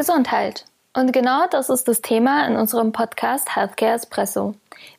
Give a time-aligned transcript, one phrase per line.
[0.00, 0.64] Gesundheit.
[0.96, 4.54] Und genau das ist das Thema in unserem Podcast Healthcare Espresso.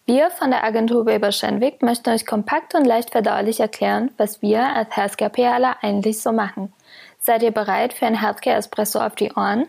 [0.06, 4.62] Wir von der Agentur Weber Schenwick möchten euch kompakt und leicht verdaulich erklären, was wir
[4.62, 6.72] als Healthcare PRler eigentlich so machen.
[7.18, 9.66] Seid ihr bereit für ein Healthcare Espresso auf die Ohren?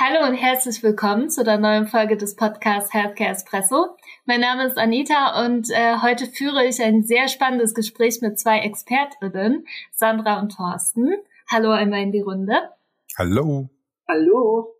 [0.00, 3.96] Hallo und herzlich willkommen zu der neuen Folge des Podcasts Healthcare Espresso.
[4.24, 8.58] Mein Name ist Anita und äh, heute führe ich ein sehr spannendes Gespräch mit zwei
[8.58, 11.14] Expertinnen, Sandra und Thorsten.
[11.48, 12.54] Hallo einmal in die Runde.
[13.16, 13.70] Hallo.
[14.08, 14.74] Hallo.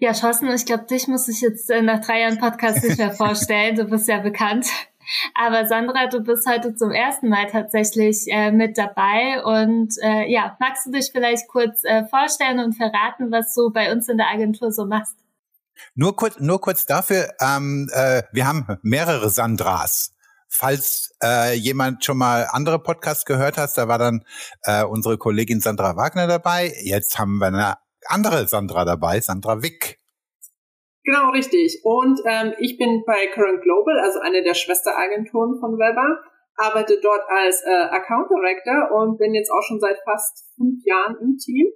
[0.00, 3.12] Ja, Thorsten, ich glaube, dich muss ich jetzt äh, nach drei Jahren Podcast nicht mehr
[3.16, 3.76] vorstellen.
[3.76, 4.66] Du bist ja bekannt.
[5.34, 10.56] Aber Sandra, du bist heute zum ersten Mal tatsächlich äh, mit dabei und äh, ja,
[10.58, 14.28] magst du dich vielleicht kurz äh, vorstellen und verraten, was du bei uns in der
[14.28, 15.16] Agentur so machst?
[15.94, 20.13] Nur kurz, nur kurz dafür, ähm, äh, wir haben mehrere Sandras.
[20.56, 24.24] Falls äh, jemand schon mal andere Podcasts gehört hat, da war dann
[24.62, 26.72] äh, unsere Kollegin Sandra Wagner dabei.
[26.84, 27.74] Jetzt haben wir eine
[28.06, 29.98] andere Sandra dabei, Sandra Wick.
[31.02, 31.80] Genau, richtig.
[31.82, 36.22] Und ähm, ich bin bei Current Global, also eine der Schwesteragenturen von Weber,
[36.56, 41.16] arbeite dort als äh, Account Director und bin jetzt auch schon seit fast fünf Jahren
[41.20, 41.66] im Team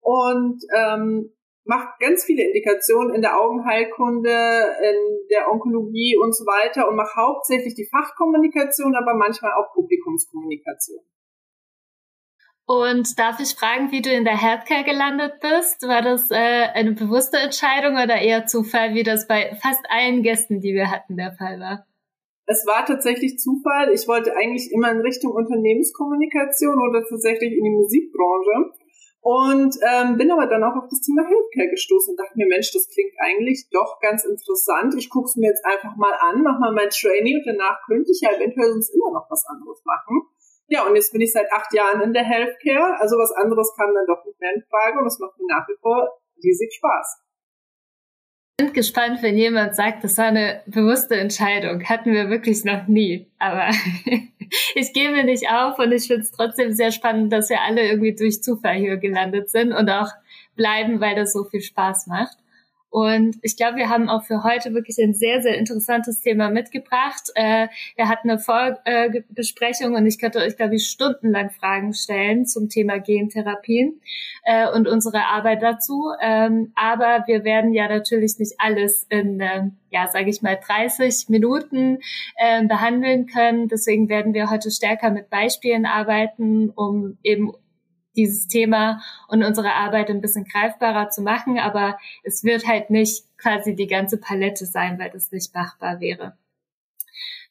[0.00, 6.88] und ähm, mache ganz viele Indikationen in der Augenheilkunde, in der Onkologie und so weiter
[6.88, 11.00] und mache hauptsächlich die Fachkommunikation, aber manchmal auch Publikumskommunikation.
[12.68, 15.86] Und darf ich fragen, wie du in der Healthcare gelandet bist?
[15.86, 20.60] War das äh, eine bewusste Entscheidung oder eher Zufall, wie das bei fast allen Gästen,
[20.60, 21.86] die wir hatten, der Fall war?
[22.46, 23.92] Es war tatsächlich Zufall.
[23.92, 28.72] Ich wollte eigentlich immer in Richtung Unternehmenskommunikation oder tatsächlich in die Musikbranche.
[29.26, 32.70] Und ähm, bin aber dann auch auf das Thema Healthcare gestoßen und dachte mir, Mensch,
[32.70, 34.94] das klingt eigentlich doch ganz interessant.
[34.94, 38.06] Ich gucke es mir jetzt einfach mal an, mache mal mein Training und danach könnte
[38.14, 40.30] ich ja eventuell sonst immer noch was anderes machen.
[40.68, 43.02] Ja, und jetzt bin ich seit acht Jahren in der Healthcare.
[43.02, 45.66] Also was anderes kam dann doch nicht mehr in Frage und es macht mir nach
[45.66, 46.06] wie vor
[46.38, 47.25] riesig Spaß.
[48.58, 51.84] Ich bin gespannt, wenn jemand sagt, das war eine bewusste Entscheidung.
[51.84, 53.26] Hatten wir wirklich noch nie.
[53.38, 53.68] Aber
[54.74, 58.14] ich gebe nicht auf und ich finde es trotzdem sehr spannend, dass wir alle irgendwie
[58.14, 60.08] durch Zufall hier gelandet sind und auch
[60.54, 62.38] bleiben, weil das so viel Spaß macht.
[62.96, 67.30] Und ich glaube, wir haben auch für heute wirklich ein sehr, sehr interessantes Thema mitgebracht.
[67.34, 72.70] Äh, wir hatten eine Vorbesprechung und ich könnte euch, glaube ich, stundenlang Fragen stellen zum
[72.70, 74.00] Thema Gentherapien
[74.44, 76.10] äh, und unsere Arbeit dazu.
[76.22, 81.28] Ähm, aber wir werden ja natürlich nicht alles in, äh, ja, sage ich mal, 30
[81.28, 81.98] Minuten
[82.38, 83.68] äh, behandeln können.
[83.68, 87.52] Deswegen werden wir heute stärker mit Beispielen arbeiten, um eben
[88.16, 93.24] dieses Thema und unsere Arbeit ein bisschen greifbarer zu machen, aber es wird halt nicht
[93.38, 96.36] quasi die ganze Palette sein, weil das nicht machbar wäre.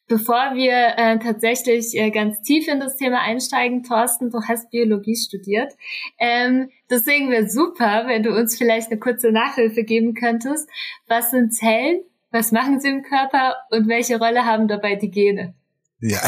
[0.08, 5.16] Bevor wir äh, tatsächlich äh, ganz tief in das Thema einsteigen, Thorsten, du hast Biologie
[5.16, 5.72] studiert.
[6.20, 10.70] Ähm, deswegen wäre super, wenn du uns vielleicht eine kurze Nachhilfe geben könntest.
[11.08, 12.02] Was sind Zellen?
[12.30, 13.56] Was machen sie im Körper?
[13.70, 15.54] Und welche Rolle haben dabei die Gene?
[16.00, 16.20] Ja,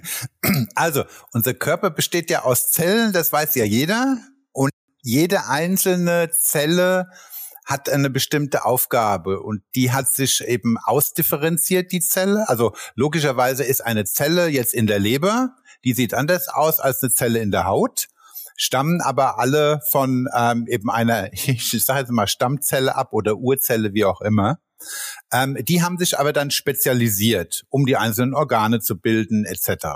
[0.74, 4.18] also unser Körper besteht ja aus Zellen, das weiß ja jeder.
[4.52, 4.70] Und
[5.02, 7.10] jede einzelne Zelle
[7.66, 12.48] hat eine bestimmte Aufgabe und die hat sich eben ausdifferenziert, die Zelle.
[12.48, 17.12] Also logischerweise ist eine Zelle jetzt in der Leber, die sieht anders aus als eine
[17.12, 18.06] Zelle in der Haut,
[18.56, 23.94] stammen aber alle von ähm, eben einer, ich sage jetzt mal Stammzelle ab oder Urzelle,
[23.94, 24.58] wie auch immer.
[25.32, 29.86] Ähm, die haben sich aber dann spezialisiert, um die einzelnen Organe zu bilden etc.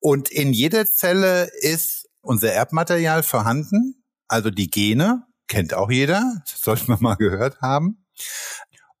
[0.00, 6.90] Und in jeder Zelle ist unser Erbmaterial vorhanden, also die Gene, kennt auch jeder, sollte
[6.90, 8.04] man mal gehört haben.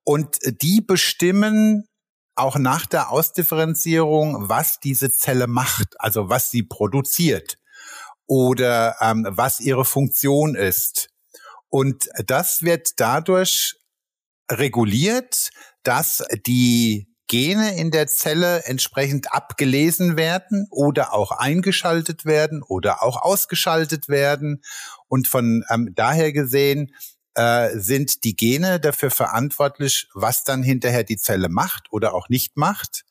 [0.04, 1.86] Und die bestimmen
[2.34, 7.58] auch nach der Ausdifferenzierung, was diese Zelle macht, also was sie produziert
[8.28, 11.08] oder ähm, was ihre Funktion ist.
[11.68, 13.74] Und das wird dadurch
[14.50, 15.50] reguliert,
[15.82, 23.20] dass die Gene in der Zelle entsprechend abgelesen werden oder auch eingeschaltet werden oder auch
[23.20, 24.62] ausgeschaltet werden.
[25.08, 26.94] Und von ähm, daher gesehen
[27.34, 32.56] äh, sind die Gene dafür verantwortlich, was dann hinterher die Zelle macht oder auch nicht
[32.56, 33.04] macht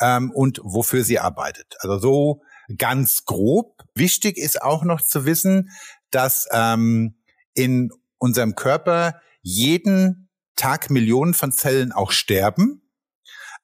[0.00, 1.74] ähm, und wofür sie arbeitet.
[1.80, 2.42] Also so
[2.78, 3.82] ganz grob.
[3.94, 5.70] Wichtig ist auch noch zu wissen,
[6.10, 7.16] dass ähm,
[7.54, 12.82] in unserem Körper jeden Tag Millionen von Zellen auch sterben,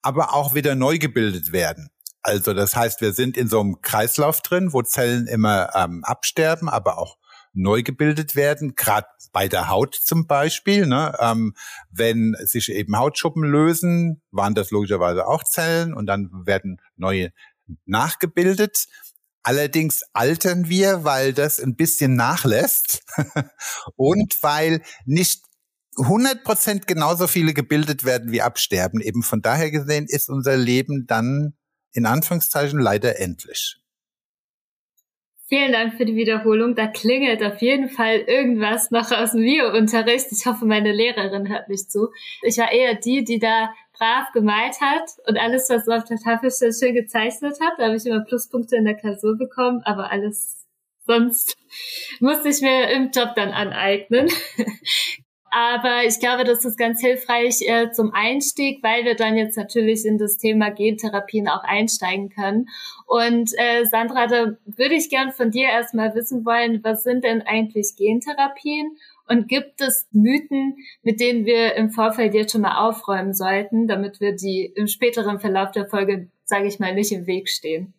[0.03, 1.89] aber auch wieder neu gebildet werden.
[2.23, 6.69] Also das heißt, wir sind in so einem Kreislauf drin, wo Zellen immer ähm, absterben,
[6.69, 7.17] aber auch
[7.53, 10.87] neu gebildet werden, gerade bei der Haut zum Beispiel.
[10.87, 11.15] Ne?
[11.19, 11.55] Ähm,
[11.91, 17.33] wenn sich eben Hautschuppen lösen, waren das logischerweise auch Zellen und dann werden neue
[17.85, 18.87] nachgebildet.
[19.43, 23.03] Allerdings altern wir, weil das ein bisschen nachlässt
[23.97, 25.43] und weil nicht
[25.99, 29.01] 100 Prozent genauso viele gebildet werden wie absterben.
[29.01, 31.55] Eben von daher gesehen ist unser Leben dann
[31.93, 33.77] in Anführungszeichen leider endlich.
[35.49, 36.75] Vielen Dank für die Wiederholung.
[36.75, 40.29] Da klingelt auf jeden Fall irgendwas noch aus dem Biounterricht.
[40.31, 42.09] Ich hoffe, meine Lehrerin hört mich zu.
[42.41, 46.51] Ich war eher die, die da brav gemalt hat und alles, was auf der Tafel
[46.51, 47.75] schön gezeichnet hat.
[47.79, 50.67] Da habe ich immer Pluspunkte in der Klausur bekommen, aber alles
[51.07, 51.57] sonst
[52.21, 54.29] musste ich mir im Job dann aneignen.
[55.55, 60.07] Aber ich glaube, das ist ganz hilfreich äh, zum Einstieg, weil wir dann jetzt natürlich
[60.07, 62.69] in das Thema Gentherapien auch einsteigen können.
[63.07, 67.43] Und äh, Sandra, da würde ich gern von dir erstmal wissen wollen, was sind denn
[67.43, 68.97] eigentlich Gentherapien?
[69.29, 74.21] Und gibt es Mythen, mit denen wir im Vorfeld jetzt schon mal aufräumen sollten, damit
[74.21, 77.93] wir die im späteren Verlauf der Folge, sage ich mal, nicht im Weg stehen?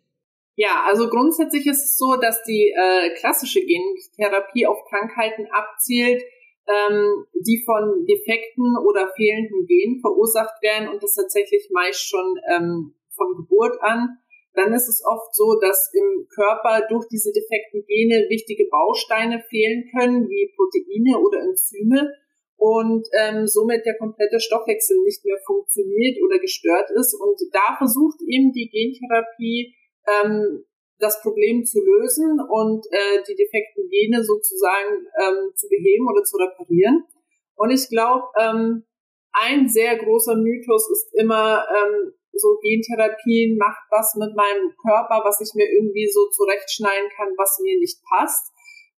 [0.56, 6.24] Ja, also grundsätzlich ist es so, dass die äh, klassische Gentherapie auf Krankheiten abzielt,
[6.68, 12.96] ähm, die von defekten oder fehlenden Genen verursacht werden und das tatsächlich meist schon ähm,
[13.16, 14.18] von Geburt an,
[14.54, 19.90] dann ist es oft so, dass im Körper durch diese defekten Gene wichtige Bausteine fehlen
[19.98, 22.14] können, wie Proteine oder Enzyme
[22.56, 27.14] und ähm, somit der komplette Stoffwechsel nicht mehr funktioniert oder gestört ist.
[27.20, 29.76] Und da versucht eben die Gentherapie
[30.08, 30.64] ähm,
[31.00, 36.38] das Problem zu lösen und äh, die defekten Gene sozusagen ähm, zu beheben oder zu
[36.38, 37.06] reparieren.
[37.56, 38.86] Und ich glaube, ähm,
[39.34, 45.40] ein sehr großer Mythos ist immer, ähm, so Gentherapien macht was mit meinem Körper, was
[45.42, 48.52] ich mir irgendwie so zurechtschneiden kann, was mir nicht passt.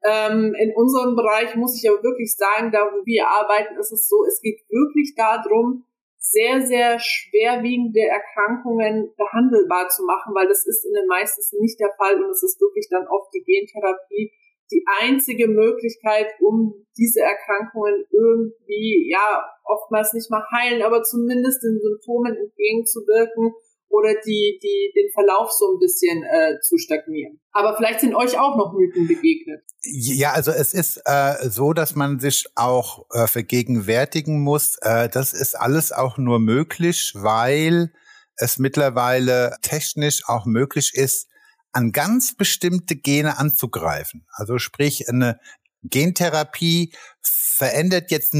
[0.04, 4.06] Ähm, in unserem Bereich muss ich aber wirklich sagen, da wo wir arbeiten, ist es
[4.06, 5.84] so, es geht wirklich darum,
[6.24, 11.92] sehr, sehr schwerwiegende Erkrankungen behandelbar zu machen, weil das ist in den meisten nicht der
[11.96, 14.32] Fall und es ist wirklich dann oft die Gentherapie
[14.72, 21.78] die einzige Möglichkeit, um diese Erkrankungen irgendwie, ja, oftmals nicht mal heilen, aber zumindest den
[21.78, 23.52] Symptomen entgegenzuwirken
[23.94, 27.40] oder die, die, den Verlauf so ein bisschen äh, zu stagnieren.
[27.52, 29.62] Aber vielleicht sind euch auch noch Mythen begegnet.
[29.82, 35.32] Ja, also es ist äh, so, dass man sich auch äh, vergegenwärtigen muss, äh, das
[35.32, 37.92] ist alles auch nur möglich, weil
[38.36, 41.28] es mittlerweile technisch auch möglich ist,
[41.72, 44.26] an ganz bestimmte Gene anzugreifen.
[44.32, 45.38] Also sprich, eine
[45.82, 48.34] Gentherapie verändert jetzt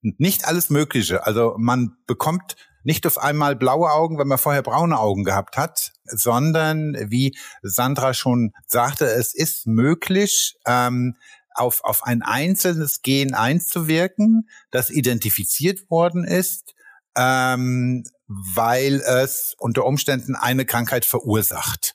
[0.00, 1.26] nicht alles Mögliche.
[1.26, 5.92] Also man bekommt nicht auf einmal blaue Augen, wenn man vorher braune Augen gehabt hat,
[6.04, 11.16] sondern wie Sandra schon sagte, es ist möglich, ähm,
[11.54, 16.74] auf, auf ein einzelnes Gen einzuwirken, das identifiziert worden ist,
[17.16, 21.94] ähm, weil es unter Umständen eine Krankheit verursacht.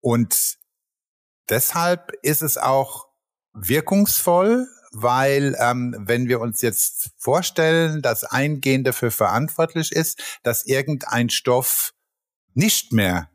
[0.00, 0.56] Und
[1.48, 3.06] deshalb ist es auch
[3.52, 10.66] wirkungsvoll, weil ähm, wenn wir uns jetzt vorstellen, dass ein Gen dafür verantwortlich ist, dass
[10.66, 11.94] irgendein Stoff
[12.54, 13.30] nicht mehr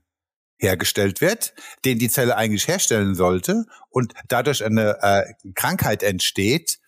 [0.58, 1.54] hergestellt wird,
[1.86, 6.80] den die Zelle eigentlich herstellen sollte und dadurch eine äh, Krankheit entsteht,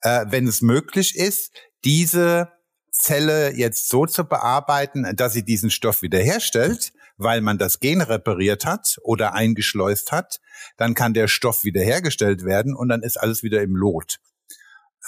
[0.00, 1.52] äh, wenn es möglich ist,
[1.84, 2.52] diese
[2.90, 8.64] Zelle jetzt so zu bearbeiten, dass sie diesen Stoff wiederherstellt, weil man das Gen repariert
[8.64, 10.40] hat oder eingeschleust hat,
[10.76, 14.18] dann kann der Stoff wiederhergestellt werden und dann ist alles wieder im Lot.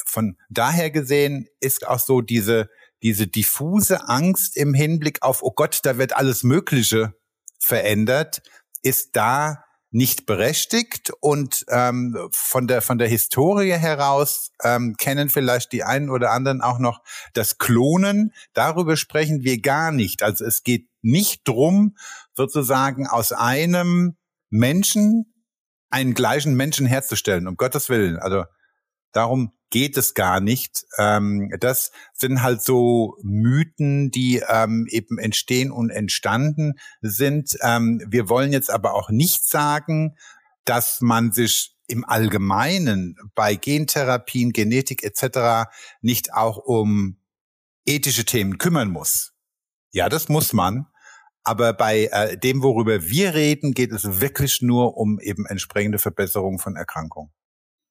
[0.04, 2.69] Von daher gesehen ist auch so diese,
[3.02, 7.14] diese diffuse Angst im Hinblick auf, oh Gott, da wird alles Mögliche
[7.59, 8.42] verändert,
[8.83, 15.73] ist da nicht berechtigt und ähm, von der von der Historie heraus ähm, kennen vielleicht
[15.73, 17.00] die einen oder anderen auch noch
[17.33, 18.35] das Klonen.
[18.52, 20.23] Darüber sprechen wir gar nicht.
[20.23, 21.97] Also es geht nicht drum,
[22.35, 24.17] sozusagen aus einem
[24.51, 25.33] Menschen
[25.91, 28.19] einen gleichen Menschen herzustellen, um Gottes Willen.
[28.19, 28.45] Also
[29.13, 30.85] darum geht es gar nicht.
[30.99, 37.57] Ähm, das sind halt so Mythen, die ähm, eben entstehen und entstanden sind.
[37.63, 40.17] Ähm, wir wollen jetzt aber auch nicht sagen,
[40.65, 45.71] dass man sich im Allgemeinen bei Gentherapien, Genetik etc.
[46.01, 47.19] nicht auch um
[47.85, 49.33] ethische Themen kümmern muss.
[49.93, 50.87] Ja, das muss man.
[51.47, 56.59] Aber bei äh, dem, worüber wir reden, geht es wirklich nur um eben entsprechende Verbesserungen
[56.59, 57.31] von Erkrankungen.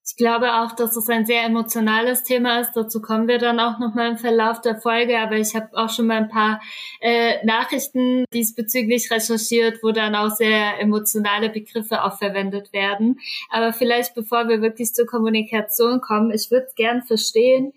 [0.06, 2.74] Ich glaube auch, dass es ein sehr emotionales Thema ist.
[2.74, 5.18] Dazu kommen wir dann auch nochmal im Verlauf der Folge.
[5.20, 6.62] Aber ich habe auch schon mal ein paar
[7.00, 13.22] äh, Nachrichten diesbezüglich recherchiert, wo dann auch sehr emotionale Begriffe auch verwendet werden.
[13.50, 17.72] Aber vielleicht bevor wir wirklich zur Kommunikation kommen, ich würde gern verstehen,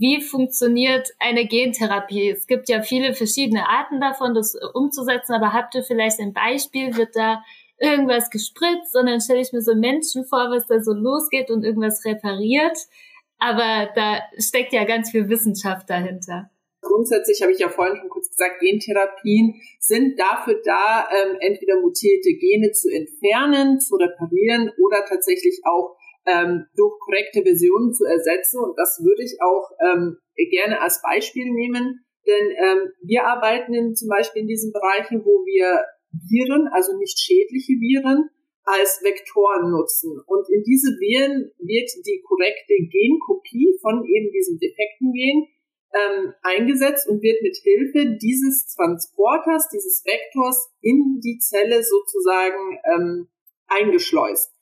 [0.00, 2.30] wie funktioniert eine Gentherapie?
[2.30, 6.96] Es gibt ja viele verschiedene Arten davon, das umzusetzen, aber habt ihr vielleicht ein Beispiel?
[6.96, 7.44] Wird da
[7.78, 12.02] irgendwas gespritzt, sondern stelle ich mir so Menschen vor, was da so losgeht und irgendwas
[12.06, 12.78] repariert.
[13.38, 16.50] Aber da steckt ja ganz viel Wissenschaft dahinter.
[16.80, 22.32] Grundsätzlich habe ich ja vorhin schon kurz gesagt, Gentherapien sind dafür da, ähm, entweder mutierte
[22.40, 28.60] Gene zu entfernen, zu reparieren oder tatsächlich auch ähm, durch korrekte Versionen zu ersetzen.
[28.62, 30.18] Und das würde ich auch ähm,
[30.50, 32.04] gerne als Beispiel nehmen.
[32.26, 37.18] Denn ähm, wir arbeiten in, zum Beispiel in diesen Bereichen, wo wir Viren, also nicht
[37.18, 38.28] schädliche Viren,
[38.64, 40.20] als Vektoren nutzen.
[40.26, 45.48] Und in diese Viren wird die korrekte Genkopie von eben diesem defekten Gen
[45.92, 53.28] ähm, eingesetzt und wird mit Hilfe dieses Transporters, dieses Vektors in die Zelle sozusagen ähm,
[53.66, 54.52] eingeschleust.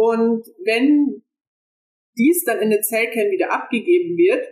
[0.00, 1.20] Und wenn
[2.16, 4.48] dies dann in der Zellkern wieder abgegeben wird,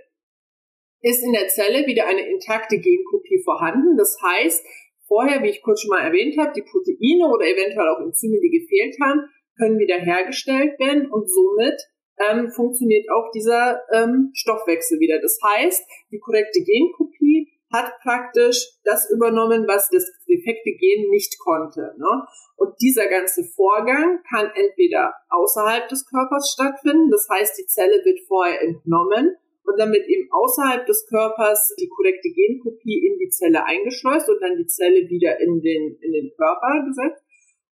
[1.01, 3.97] ist in der Zelle wieder eine intakte Genkopie vorhanden.
[3.97, 4.63] Das heißt,
[5.07, 8.61] vorher, wie ich kurz schon mal erwähnt habe, die Proteine oder eventuell auch Enzyme, die
[8.61, 9.25] gefehlt haben,
[9.57, 11.81] können wieder hergestellt werden und somit
[12.29, 15.19] ähm, funktioniert auch dieser ähm, Stoffwechsel wieder.
[15.19, 21.95] Das heißt, die korrekte Genkopie hat praktisch das übernommen, was das defekte Gen nicht konnte.
[21.99, 22.27] Ne?
[22.57, 28.21] Und dieser ganze Vorgang kann entweder außerhalb des Körpers stattfinden, das heißt, die Zelle wird
[28.27, 34.29] vorher entnommen und damit eben außerhalb des Körpers die korrekte Genkopie in die Zelle eingeschleust
[34.29, 37.23] und dann die Zelle wieder in den, in den Körper gesetzt.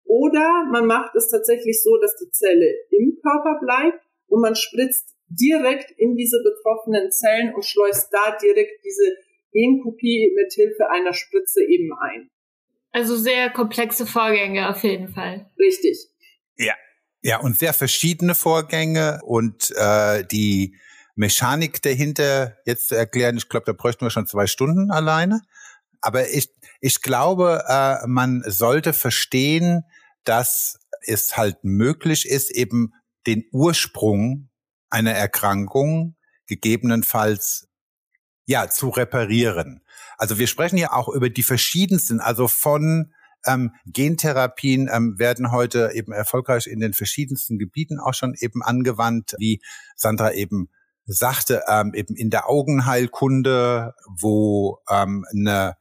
[0.05, 5.17] Oder man macht es tatsächlich so, dass die Zelle im Körper bleibt und man spritzt
[5.27, 9.17] direkt in diese betroffenen Zellen und schleust da direkt diese
[9.57, 12.29] Genkopie mit Hilfe einer Spritze eben ein.
[12.91, 15.49] Also sehr komplexe Vorgänge auf jeden Fall.
[15.59, 15.97] Richtig.
[16.57, 16.73] Ja,
[17.21, 20.77] ja und sehr verschiedene Vorgänge und äh, die
[21.15, 25.41] Mechanik dahinter jetzt zu erklären, ich glaube, da bräuchten wir schon zwei Stunden alleine.
[26.01, 26.49] Aber ich,
[26.79, 29.83] ich glaube, äh, man sollte verstehen,
[30.23, 32.93] dass es halt möglich ist, eben
[33.25, 34.49] den Ursprung
[34.89, 36.15] einer Erkrankung
[36.47, 37.66] gegebenenfalls
[38.47, 39.81] ja zu reparieren.
[40.17, 43.13] Also wir sprechen ja auch über die verschiedensten, also von
[43.45, 49.35] ähm, Gentherapien ähm, werden heute eben erfolgreich in den verschiedensten Gebieten auch schon eben angewandt,
[49.37, 49.61] wie
[49.95, 50.69] Sandra eben
[51.05, 55.75] sagte, ähm, eben in der Augenheilkunde, wo ähm, eine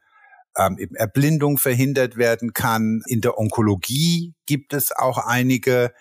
[0.57, 3.03] ähm, eben Erblindung verhindert werden kann.
[3.07, 5.93] In der Onkologie gibt es auch einige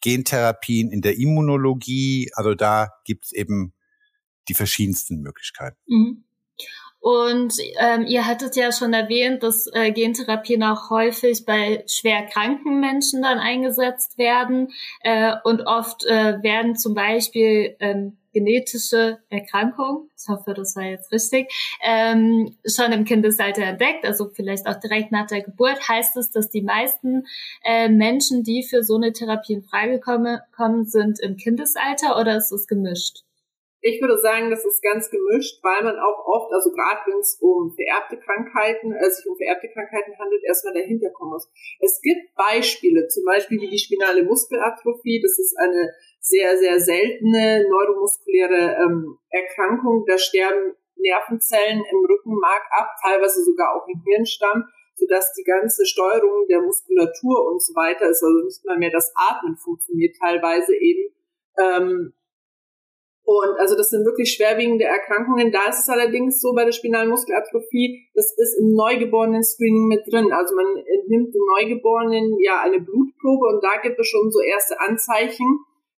[0.00, 3.74] Gentherapien, in der Immunologie, also da gibt es eben
[4.48, 5.76] die verschiedensten Möglichkeiten.
[5.86, 6.24] Mhm.
[7.00, 12.78] Und ähm, ihr hattet ja schon erwähnt, dass äh, Gentherapien auch häufig bei schwer kranken
[12.78, 14.68] Menschen dann eingesetzt werden.
[15.02, 21.10] Äh, und oft äh, werden zum Beispiel ähm, genetische Erkrankungen, ich hoffe, das war jetzt
[21.10, 21.50] richtig,
[21.82, 26.48] ähm, schon im Kindesalter entdeckt, also vielleicht auch direkt nach der Geburt, heißt es, dass
[26.48, 27.24] die meisten
[27.64, 32.36] äh, Menschen, die für so eine Therapie in Frage kommen, kommen, sind im Kindesalter oder
[32.36, 33.24] ist es gemischt?
[33.82, 37.38] Ich würde sagen, das ist ganz gemischt, weil man auch oft, also gerade wenn es
[37.40, 41.48] um vererbte Krankheiten, äh, sich um vererbte Krankheiten handelt, erstmal dahinter kommen muss.
[41.80, 47.64] Es gibt Beispiele, zum Beispiel wie die spinale Muskelatrophie, das ist eine sehr, sehr seltene
[47.70, 50.04] neuromuskuläre ähm, Erkrankung.
[50.06, 56.46] Da sterben Nervenzellen im Rückenmark ab, teilweise sogar auch im Hirnstamm, sodass die ganze Steuerung
[56.48, 61.14] der Muskulatur und so weiter ist, also nicht mal mehr das Atmen funktioniert teilweise eben.
[61.58, 62.12] Ähm,
[63.30, 65.52] und also das sind wirklich schwerwiegende Erkrankungen.
[65.52, 70.32] Da ist es allerdings so bei der spinalen Muskelatrophie, das ist im Neugeborenen-Screening mit drin.
[70.34, 70.66] Also man
[71.06, 75.46] nimmt dem Neugeborenen ja eine Blutprobe und da gibt es schon so erste Anzeichen,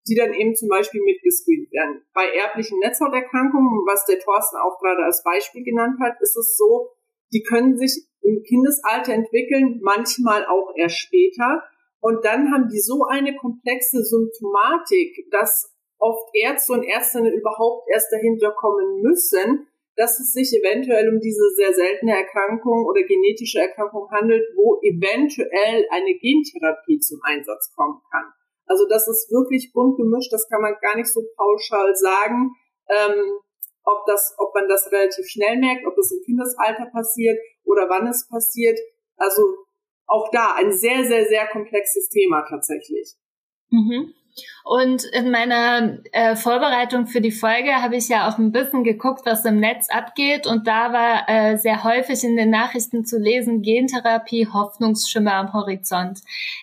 [0.09, 2.03] die dann eben zum Beispiel mitgescreent werden.
[2.13, 6.91] Bei erblichen Netzhauterkrankungen, was der Thorsten auch gerade als Beispiel genannt hat, ist es so,
[7.31, 11.63] die können sich im Kindesalter entwickeln, manchmal auch erst später.
[12.01, 15.71] Und dann haben die so eine komplexe Symptomatik, dass
[16.01, 21.48] oft Ärzte und Ärztinnen überhaupt erst dahinter kommen müssen, dass es sich eventuell um diese
[21.55, 28.25] sehr seltene Erkrankung oder genetische Erkrankung handelt, wo eventuell eine Gentherapie zum Einsatz kommen kann.
[28.65, 32.55] Also das ist wirklich bunt gemischt, das kann man gar nicht so pauschal sagen,
[32.89, 33.38] ähm,
[33.84, 38.08] ob, das, ob man das relativ schnell merkt, ob das im Kindesalter passiert oder wann
[38.08, 38.79] es passiert.
[39.17, 39.41] Also
[40.08, 43.13] auch da ein sehr, sehr, sehr komplexes Thema tatsächlich.
[43.70, 44.13] Mhm.
[44.63, 49.21] Und in meiner äh, Vorbereitung für die Folge habe ich ja auch ein bisschen geguckt,
[49.25, 50.47] was im Netz abgeht.
[50.47, 56.19] Und da war äh, sehr häufig in den Nachrichten zu lesen, Gentherapie, Hoffnungsschimmer am Horizont.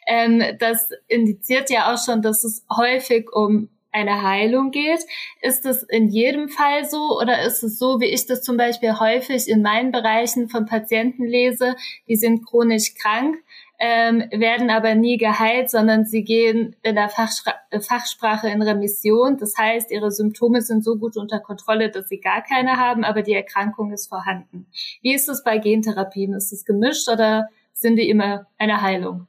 [0.06, 5.00] Ähm, das indiziert ja auch schon, dass es häufig um eine Heilung geht.
[5.40, 8.98] Ist es in jedem Fall so oder ist es so, wie ich das zum Beispiel
[8.98, 11.74] häufig in meinen Bereichen von Patienten lese,
[12.06, 13.36] die sind chronisch krank,
[13.78, 19.36] ähm, werden aber nie geheilt, sondern sie gehen in der Fachspra Fachsprache in Remission.
[19.36, 23.22] Das heißt, ihre Symptome sind so gut unter Kontrolle, dass sie gar keine haben, aber
[23.22, 24.66] die Erkrankung ist vorhanden.
[25.02, 26.34] Wie ist es bei Gentherapien?
[26.34, 29.28] Ist es gemischt oder sind die immer eine Heilung?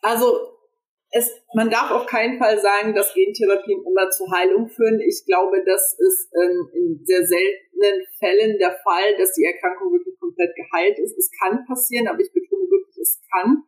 [0.00, 0.52] Also
[1.10, 5.00] es, man darf auf keinen Fall sagen, dass Gentherapien immer zur Heilung führen.
[5.00, 10.18] Ich glaube, das ist in, in sehr seltenen Fällen der Fall, dass die Erkrankung wirklich
[10.18, 11.16] komplett geheilt ist.
[11.18, 13.64] Es kann passieren, aber ich betone wirklich, es kann.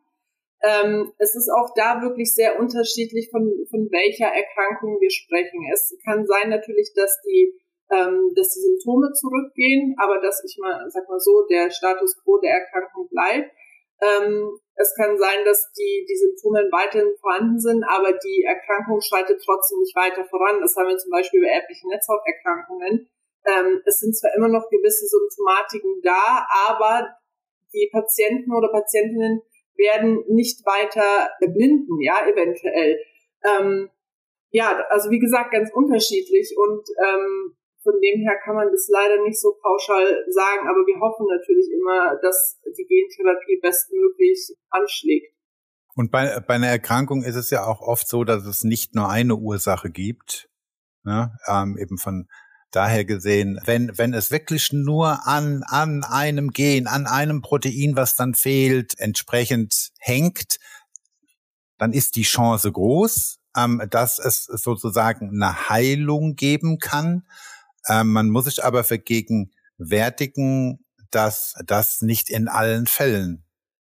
[0.64, 5.60] Ähm, es ist auch da wirklich sehr unterschiedlich, von, von welcher Erkrankung wir sprechen.
[5.70, 7.52] Es kann sein natürlich, dass die,
[7.92, 12.38] ähm, dass die Symptome zurückgehen, aber dass ich mal, sag mal so, der Status quo
[12.40, 13.52] der Erkrankung bleibt.
[14.00, 19.44] Ähm, es kann sein, dass die, die Symptome weiterhin vorhanden sind, aber die Erkrankung schreitet
[19.44, 20.64] trotzdem nicht weiter voran.
[20.64, 23.06] Das haben wir zum Beispiel bei erblichen Netzhauterkrankungen.
[23.44, 27.20] Ähm, es sind zwar immer noch gewisse Symptomatiken da, aber
[27.74, 29.42] die Patienten oder Patientinnen
[29.76, 32.98] werden nicht weiter erblinden, ja, eventuell.
[33.44, 33.90] Ähm,
[34.50, 39.22] ja, also wie gesagt, ganz unterschiedlich und ähm, von dem her kann man das leider
[39.22, 45.34] nicht so pauschal sagen, aber wir hoffen natürlich immer, dass die Gentherapie bestmöglich anschlägt.
[45.94, 49.08] Und bei, bei einer Erkrankung ist es ja auch oft so, dass es nicht nur
[49.08, 50.48] eine Ursache gibt,
[51.04, 51.36] ne?
[51.46, 52.26] ähm, eben von
[52.74, 58.16] daher gesehen, wenn, wenn es wirklich nur an, an einem Gen, an einem Protein, was
[58.16, 60.58] dann fehlt, entsprechend hängt,
[61.78, 67.26] dann ist die Chance groß, ähm, dass es sozusagen eine Heilung geben kann.
[67.88, 73.44] Ähm, man muss sich aber vergegenwärtigen, dass das nicht in allen Fällen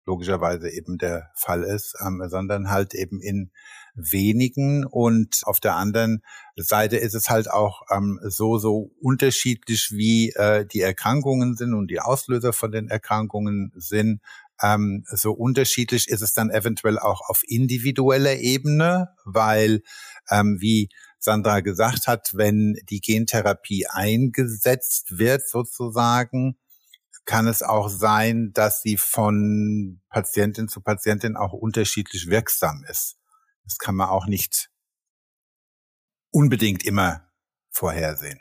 [0.06, 3.52] logischerweise eben der Fall ist, ähm, sondern halt eben in
[3.98, 4.86] wenigen.
[4.86, 6.22] Und auf der anderen
[6.56, 11.92] Seite ist es halt auch ähm, so, so unterschiedlich, wie äh, die Erkrankungen sind und
[11.92, 14.22] die Auslöser von den Erkrankungen sind.
[14.62, 19.82] Ähm, so unterschiedlich ist es dann eventuell auch auf individueller Ebene, weil
[20.30, 26.58] ähm, wie Sandra gesagt hat, wenn die Gentherapie eingesetzt wird sozusagen,
[27.26, 33.18] kann es auch sein, dass sie von Patientin zu Patientin auch unterschiedlich wirksam ist.
[33.68, 34.70] Das kann man auch nicht
[36.32, 37.30] unbedingt immer
[37.70, 38.40] vorhersehen.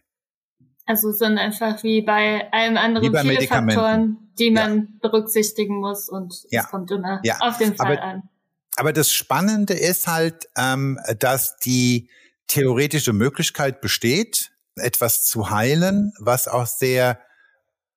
[0.86, 4.86] Also sind einfach wie bei allem anderen viele Faktoren, die man ja.
[5.02, 6.62] berücksichtigen muss und ja.
[6.62, 7.38] es kommt immer ja.
[7.40, 8.22] auf den Fall aber, an.
[8.76, 12.08] Aber das Spannende ist halt, ähm, dass die
[12.46, 17.20] theoretische Möglichkeit besteht, etwas zu heilen, was auch sehr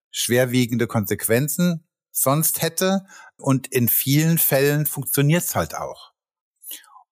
[0.09, 3.05] schwerwiegende Konsequenzen sonst hätte.
[3.37, 6.08] Und in vielen Fällen funktioniert es halt auch.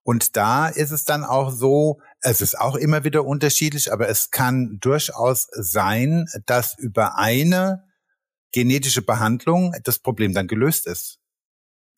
[0.08, 4.32] Und da ist es dann auch so, es ist auch immer wieder unterschiedlich, aber es
[4.32, 7.84] kann durchaus sein, dass über eine
[8.54, 11.20] genetische Behandlung das Problem dann gelöst ist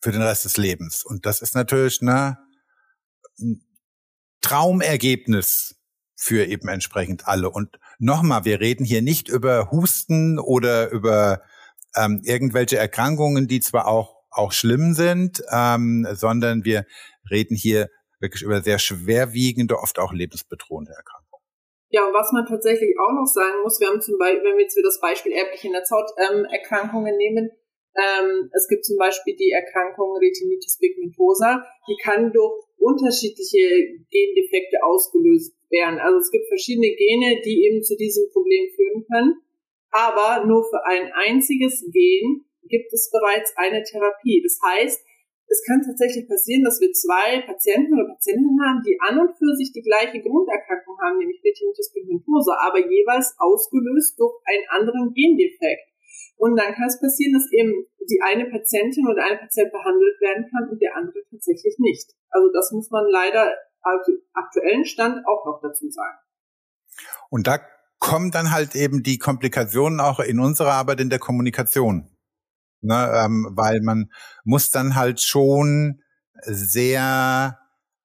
[0.02, 1.04] für den Rest des Lebens.
[1.04, 2.38] Und das ist natürlich eine
[4.40, 5.76] Traumergebnis
[6.16, 7.48] für eben entsprechend alle.
[7.48, 11.42] Und nochmal, wir reden hier nicht über Husten oder über
[11.94, 16.86] ähm, irgendwelche Erkrankungen, die zwar auch auch schlimm sind, ähm, sondern wir
[17.30, 17.88] reden hier
[18.20, 21.42] wirklich über sehr schwerwiegende, oft auch lebensbedrohende Erkrankungen.
[21.90, 24.62] Ja, und was man tatsächlich auch noch sagen muss, wir haben zum Beispiel, wenn wir
[24.62, 27.50] jetzt wieder das Beispiel erbliche Netzhauterkrankungen ähm, nehmen,
[27.98, 35.54] ähm, es gibt zum Beispiel die Erkrankung Retinitis pigmentosa, die kann durch unterschiedliche Gendefekte ausgelöst
[35.70, 35.98] werden.
[35.98, 39.42] Also es gibt verschiedene Gene, die eben zu diesem Problem führen können.
[39.90, 44.40] Aber nur für ein einziges Gen gibt es bereits eine Therapie.
[44.42, 45.00] Das heißt,
[45.50, 49.50] es kann tatsächlich passieren, dass wir zwei Patienten oder Patientinnen haben, die an und für
[49.58, 55.90] sich die gleiche Grunderkrankung haben, nämlich Retinitis pigmentosa, aber jeweils ausgelöst durch einen anderen Gendefekt.
[56.38, 60.46] Und dann kann es passieren, dass eben die eine Patientin oder ein Patient behandelt werden
[60.54, 62.14] kann und der andere tatsächlich nicht.
[62.30, 63.50] Also das muss man leider
[64.32, 66.18] aktuellen Stand auch noch dazu sagen.
[67.28, 67.58] Und da
[67.98, 72.08] kommen dann halt eben die Komplikationen auch in unserer Arbeit in der Kommunikation.
[72.82, 74.10] Ne, ähm, weil man
[74.44, 76.02] muss dann halt schon
[76.42, 77.58] sehr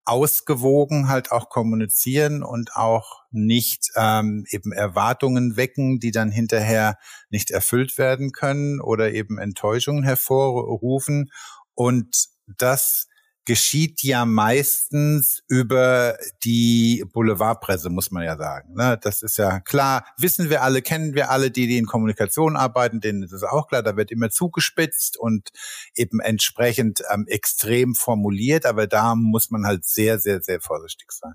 [0.05, 6.97] ausgewogen halt auch kommunizieren und auch nicht ähm, eben Erwartungen wecken, die dann hinterher
[7.29, 11.31] nicht erfüllt werden können oder eben Enttäuschungen hervorrufen.
[11.73, 13.07] Und das
[13.45, 18.73] geschieht ja meistens über die Boulevardpresse, muss man ja sagen.
[18.75, 18.99] Ne?
[19.01, 22.99] Das ist ja klar, wissen wir alle, kennen wir alle, die, die in Kommunikation arbeiten,
[22.99, 25.49] denen ist es auch klar, da wird immer zugespitzt und
[25.95, 31.33] eben entsprechend ähm, extrem formuliert, aber da muss man halt sehr, sehr, sehr vorsichtig sein.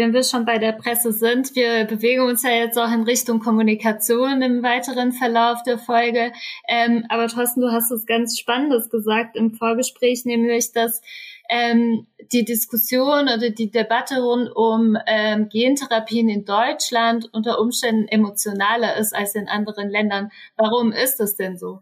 [0.00, 3.38] Wenn wir schon bei der Presse sind, wir bewegen uns ja jetzt auch in Richtung
[3.38, 6.32] Kommunikation im weiteren Verlauf der Folge.
[6.66, 11.02] Ähm, aber Thorsten, du hast was ganz Spannendes gesagt im Vorgespräch, nämlich, dass
[11.50, 18.96] ähm, die Diskussion oder die Debatte rund um ähm, Gentherapien in Deutschland unter Umständen emotionaler
[18.96, 20.30] ist als in anderen Ländern.
[20.56, 21.80] Warum ist das denn so?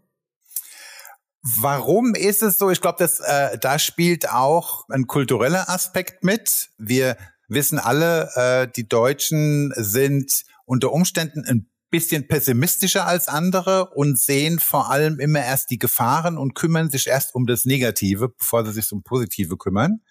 [1.61, 2.71] Warum ist es so?
[2.71, 6.71] Ich glaube, dass äh, da spielt auch ein kultureller Aspekt mit.
[6.79, 7.17] Wir
[7.49, 14.59] wissen alle, äh, die Deutschen sind unter Umständen ein bisschen pessimistischer als andere und sehen
[14.59, 18.73] vor allem immer erst die Gefahren und kümmern sich erst um das Negative, bevor sie
[18.73, 20.03] sich um Positive kümmern.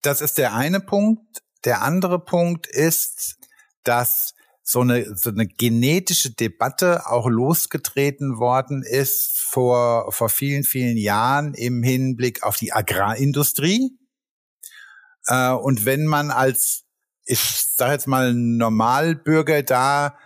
[0.00, 1.42] Das ist der eine Punkt.
[1.64, 3.36] Der andere Punkt ist,
[3.84, 10.96] dass so eine, so eine genetische Debatte auch losgetreten worden ist vor, vor vielen, vielen
[10.96, 13.98] Jahren im Hinblick auf die Agrarindustrie.
[15.26, 16.84] Äh, und wenn man als,
[17.24, 20.16] ich sage jetzt mal, Normalbürger da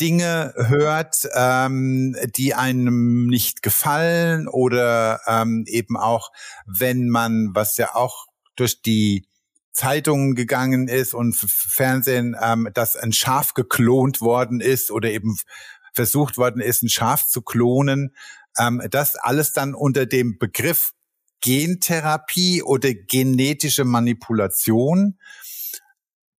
[0.00, 6.30] Dinge hört, ähm, die einem nicht gefallen oder ähm, eben auch,
[6.66, 8.26] wenn man, was ja auch
[8.56, 9.28] durch die
[9.72, 15.36] Zeitungen gegangen ist und Fernsehen, ähm, dass ein Schaf geklont worden ist oder eben
[15.92, 18.14] versucht worden ist, ein Schaf zu klonen.
[18.58, 20.93] Ähm, das alles dann unter dem Begriff
[21.44, 25.18] Gentherapie oder genetische Manipulation.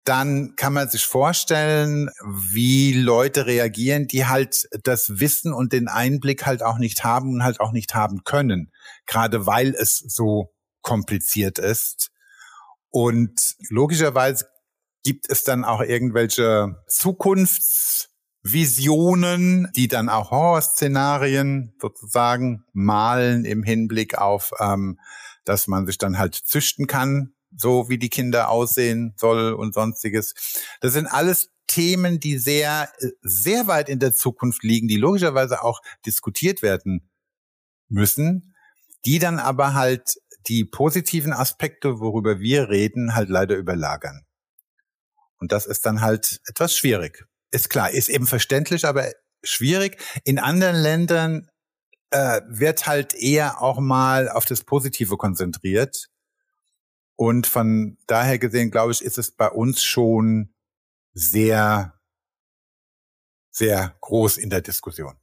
[0.03, 6.45] Dann kann man sich vorstellen, wie Leute reagieren, die halt das Wissen und den Einblick
[6.47, 8.71] halt auch nicht haben und halt auch nicht haben können.
[9.05, 12.09] Gerade weil es so kompliziert ist.
[12.89, 14.47] Und logischerweise
[15.03, 16.83] gibt es dann auch irgendwelche
[18.45, 24.99] Zukunftsvisionen, die dann auch Horrorszenarien sozusagen malen im Hinblick auf, ähm,
[25.45, 30.33] dass man sich dann halt züchten kann, so wie die Kinder aussehen soll und sonstiges.
[30.81, 32.89] Das sind alles Themen, die sehr,
[33.21, 37.09] sehr weit in der Zukunft liegen, die logischerweise auch diskutiert werden
[37.89, 38.55] müssen,
[39.05, 44.25] die dann aber halt die positiven Aspekte, worüber wir reden, halt leider überlagern.
[45.37, 47.25] Und das ist dann halt etwas schwierig.
[47.51, 49.11] Ist klar, ist eben verständlich, aber
[49.43, 49.97] schwierig.
[50.23, 51.49] In anderen Ländern
[52.11, 56.07] äh, wird halt eher auch mal auf das Positive konzentriert.
[57.15, 60.53] Und von daher gesehen, glaube ich, ist es bei uns schon
[61.13, 61.93] sehr,
[63.51, 65.15] sehr groß in der Diskussion.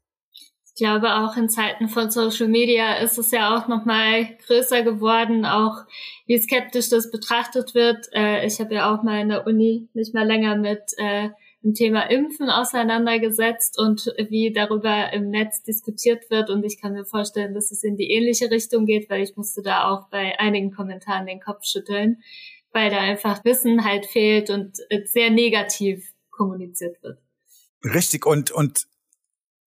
[0.75, 4.83] Ich glaube, auch in Zeiten von Social Media ist es ja auch noch mal größer
[4.83, 5.85] geworden, auch
[6.27, 8.09] wie skeptisch das betrachtet wird.
[8.15, 11.29] Äh, ich habe ja auch mal in der Uni nicht mal länger mit äh,
[11.63, 16.51] dem Thema Impfen auseinandergesetzt und wie darüber im Netz diskutiert wird.
[16.51, 19.63] Und ich kann mir vorstellen, dass es in die ähnliche Richtung geht, weil ich musste
[19.63, 22.23] da auch bei einigen Kommentaren den Kopf schütteln,
[22.73, 27.19] weil da einfach Wissen halt fehlt und sehr negativ kommuniziert wird.
[27.85, 28.27] Richtig.
[28.27, 28.87] Und, und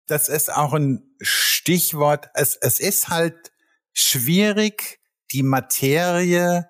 [0.08, 2.30] das ist auch ein Stichwort.
[2.34, 3.52] Es, es ist halt
[3.94, 5.00] schwierig,
[5.32, 6.70] die Materie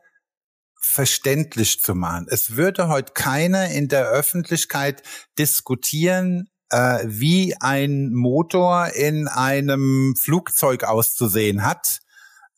[0.84, 2.28] verständlich zu machen.
[2.30, 5.02] Es würde heute keiner in der Öffentlichkeit
[5.40, 12.00] diskutieren, äh, wie ein Motor in einem Flugzeug auszusehen hat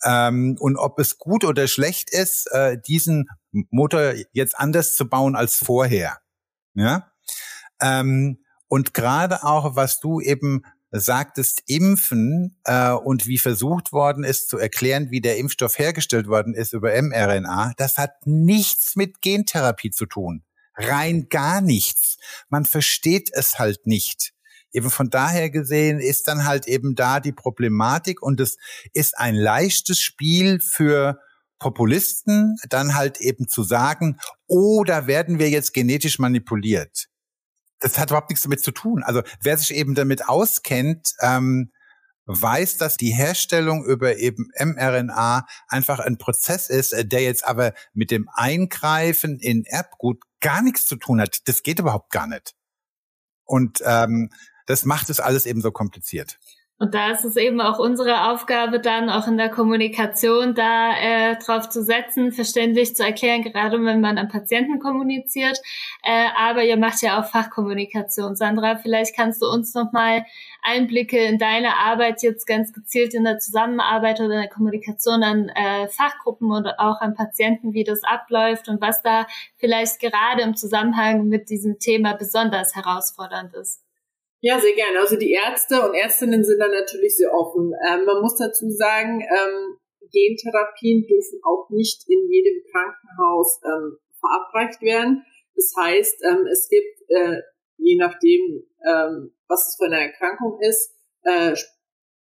[0.03, 3.27] ähm, und ob es gut oder schlecht ist, äh, diesen
[3.69, 6.17] Motor jetzt anders zu bauen als vorher.
[6.73, 7.11] Ja.
[7.79, 10.63] Ähm, und gerade auch, was du eben
[10.99, 16.53] sagtest, Impfen äh, und wie versucht worden ist zu erklären, wie der Impfstoff hergestellt worden
[16.53, 20.43] ist über mRNA, das hat nichts mit Gentherapie zu tun.
[20.75, 22.17] Rein gar nichts.
[22.49, 24.33] Man versteht es halt nicht.
[24.71, 28.57] Eben von daher gesehen ist dann halt eben da die Problematik und es
[28.93, 31.19] ist ein leichtes Spiel für
[31.59, 37.07] Populisten, dann halt eben zu sagen, oh, da werden wir jetzt genetisch manipuliert
[37.85, 39.03] das hat überhaupt nichts damit zu tun.
[39.03, 41.71] Also wer sich eben damit auskennt, ähm,
[42.25, 47.73] weiß, dass die Herstellung über eben mRNA einfach ein Prozess ist, äh, der jetzt aber
[47.93, 51.47] mit dem Eingreifen in Erbgut gar nichts zu tun hat.
[51.47, 52.55] Das geht überhaupt gar nicht.
[53.43, 54.31] Und ähm,
[54.65, 56.39] das macht es alles eben so kompliziert.
[56.77, 61.37] Und da ist es eben auch unsere Aufgabe, dann auch in der Kommunikation da äh,
[61.37, 65.57] drauf zu setzen, verständlich zu erklären, gerade wenn man an Patienten kommuniziert.
[66.03, 68.35] Äh, aber ihr macht ja auch Fachkommunikation.
[68.35, 70.25] Sandra, vielleicht kannst du uns nochmal
[70.63, 75.47] Einblicke in deine Arbeit jetzt ganz gezielt in der Zusammenarbeit oder in der Kommunikation an
[75.47, 80.57] äh, Fachgruppen oder auch an Patienten, wie das abläuft und was da vielleicht gerade im
[80.57, 83.84] Zusammenhang mit diesem Thema besonders herausfordernd ist.
[84.41, 84.99] Ja, sehr gerne.
[84.99, 87.71] Also die Ärzte und Ärztinnen sind da natürlich sehr offen.
[87.87, 89.77] Ähm, man muss dazu sagen, ähm,
[90.11, 95.23] Gentherapien dürfen auch nicht in jedem Krankenhaus ähm, verabreicht werden.
[95.55, 97.41] Das heißt, ähm, es gibt, äh,
[97.77, 100.93] je nachdem, ähm, was es für eine Erkrankung ist,
[101.23, 101.55] äh,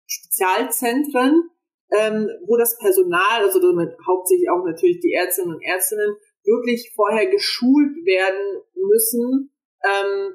[0.05, 1.49] Spezialzentren,
[1.91, 7.27] ähm, wo das Personal, also damit hauptsächlich auch natürlich die Ärztinnen und Ärztinnen, wirklich vorher
[7.27, 9.51] geschult werden müssen,
[9.83, 10.33] ähm,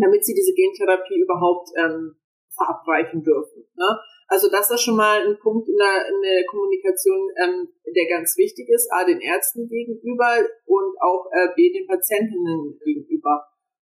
[0.00, 2.16] damit sie diese Gentherapie überhaupt ähm,
[2.54, 3.66] verabreichen dürfen.
[3.76, 3.98] Ne?
[4.28, 8.36] Also das ist schon mal ein Punkt in der, in der Kommunikation, ähm, der ganz
[8.38, 13.44] wichtig ist, a den Ärzten gegenüber und auch äh, b den Patientinnen gegenüber.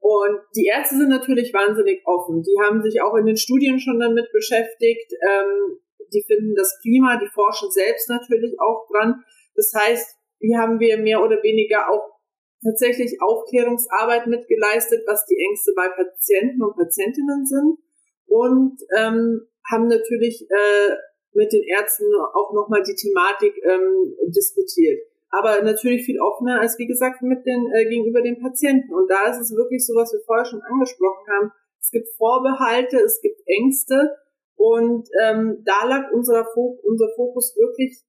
[0.00, 2.42] Und die Ärzte sind natürlich wahnsinnig offen.
[2.42, 5.12] Die haben sich auch in den Studien schon damit beschäftigt.
[5.26, 5.80] Ähm,
[6.12, 9.22] die finden das prima, die forschen selbst natürlich auch dran.
[9.54, 12.17] Das heißt, hier haben wir mehr oder weniger auch
[12.62, 17.78] tatsächlich Aufklärungsarbeit mitgeleistet, was die Ängste bei Patienten und Patientinnen sind
[18.26, 20.94] und ähm, haben natürlich äh,
[21.32, 25.00] mit den Ärzten auch nochmal die Thematik ähm, diskutiert.
[25.30, 28.94] Aber natürlich viel offener als wie gesagt mit den äh, gegenüber den Patienten.
[28.94, 31.52] Und da ist es wirklich so, was wir vorher schon angesprochen haben.
[31.80, 34.16] Es gibt Vorbehalte, es gibt Ängste
[34.56, 38.02] und ähm, da lag unser, unser Fokus wirklich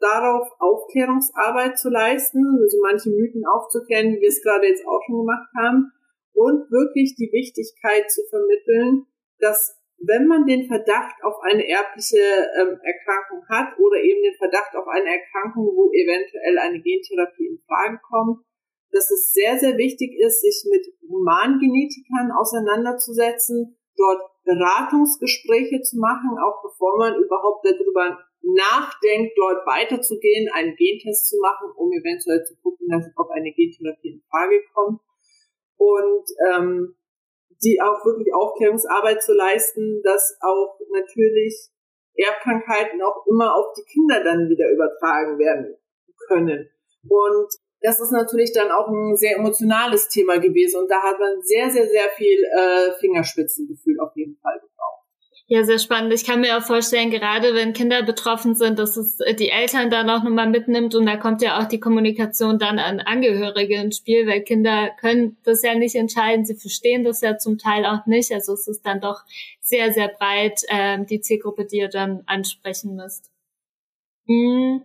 [0.00, 5.18] darauf, Aufklärungsarbeit zu leisten, also manche Mythen aufzuklären, wie wir es gerade jetzt auch schon
[5.18, 5.92] gemacht haben,
[6.32, 9.06] und wirklich die Wichtigkeit zu vermitteln,
[9.40, 14.76] dass wenn man den Verdacht auf eine erbliche ähm, Erkrankung hat oder eben den Verdacht
[14.76, 18.44] auf eine Erkrankung, wo eventuell eine Gentherapie in Frage kommt,
[18.92, 26.62] dass es sehr, sehr wichtig ist, sich mit Humangenetikern auseinanderzusetzen, dort Beratungsgespräche zu machen, auch
[26.62, 28.20] bevor man überhaupt darüber
[28.54, 34.10] nachdenkt, dort weiterzugehen, einen Gentest zu machen, um eventuell zu gucken, dass, ob eine Gentherapie
[34.10, 35.00] in Frage kommt.
[35.78, 36.96] Und ähm,
[37.62, 41.70] die auch wirklich Aufklärungsarbeit zu leisten, dass auch natürlich
[42.14, 45.76] Erbkrankheiten auch immer auf die Kinder dann wieder übertragen werden
[46.28, 46.70] können.
[47.08, 47.48] Und
[47.80, 51.70] das ist natürlich dann auch ein sehr emotionales Thema gewesen und da hat man sehr,
[51.70, 54.95] sehr, sehr viel äh, Fingerspitzengefühl auf jeden Fall gebraucht.
[55.48, 56.12] Ja, sehr spannend.
[56.12, 59.90] Ich kann mir auch vorstellen, gerade wenn Kinder betroffen sind, dass es äh, die Eltern
[59.90, 63.98] dann auch nochmal mitnimmt und da kommt ja auch die Kommunikation dann an Angehörige ins
[63.98, 68.06] Spiel, weil Kinder können das ja nicht entscheiden, sie verstehen das ja zum Teil auch
[68.06, 68.32] nicht.
[68.32, 69.22] Also es ist dann doch
[69.60, 73.30] sehr, sehr breit äh, die Zielgruppe, die ihr dann ansprechen müsst.
[74.26, 74.82] Mhm.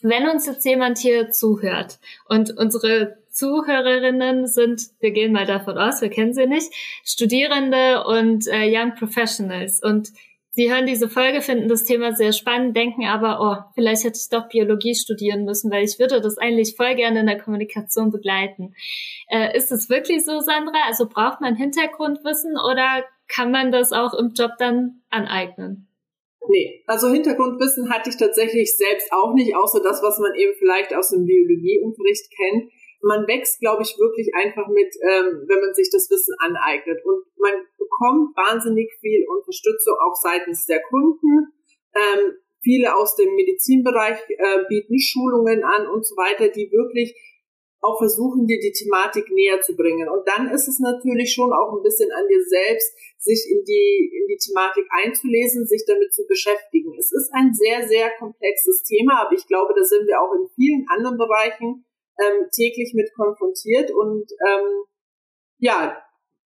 [0.00, 6.02] Wenn uns jetzt jemand hier zuhört und unsere Zuhörerinnen sind, wir gehen mal davon aus,
[6.02, 6.72] wir kennen sie nicht,
[7.04, 9.80] Studierende und äh, Young Professionals.
[9.80, 10.08] Und
[10.50, 14.28] sie hören diese Folge, finden das Thema sehr spannend, denken aber, oh, vielleicht hätte ich
[14.28, 18.74] doch Biologie studieren müssen, weil ich würde das eigentlich voll gerne in der Kommunikation begleiten.
[19.28, 20.78] Äh, ist es wirklich so, Sandra?
[20.88, 25.84] Also braucht man Hintergrundwissen oder kann man das auch im Job dann aneignen?
[26.48, 30.92] Nee, also Hintergrundwissen hatte ich tatsächlich selbst auch nicht, außer das, was man eben vielleicht
[30.92, 32.72] aus dem Biologieunterricht kennt
[33.02, 36.98] man wächst, glaube ich, wirklich einfach mit, ähm, wenn man sich das Wissen aneignet.
[37.04, 41.52] Und man bekommt wahnsinnig viel Unterstützung auch seitens der Kunden.
[41.94, 47.14] Ähm, viele aus dem Medizinbereich äh, bieten Schulungen an und so weiter, die wirklich
[47.80, 50.08] auch versuchen, dir die Thematik näher zu bringen.
[50.08, 54.10] Und dann ist es natürlich schon auch ein bisschen an dir selbst, sich in die,
[54.18, 56.98] in die Thematik einzulesen, sich damit zu beschäftigen.
[56.98, 60.50] Es ist ein sehr, sehr komplexes Thema, aber ich glaube, da sind wir auch in
[60.56, 61.86] vielen anderen Bereichen
[62.18, 63.90] ähm, täglich mit konfrontiert.
[63.90, 64.84] Und ähm,
[65.58, 65.96] ja,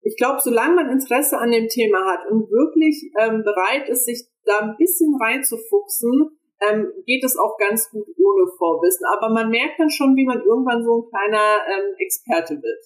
[0.01, 4.27] ich glaube, solange man Interesse an dem Thema hat und wirklich ähm, bereit ist, sich
[4.45, 9.05] da ein bisschen reinzufuchsen, ähm, geht es auch ganz gut ohne Vorwissen.
[9.15, 12.85] Aber man merkt dann schon, wie man irgendwann so ein kleiner ähm, Experte wird.